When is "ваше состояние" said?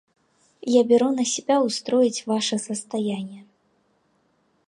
2.25-3.45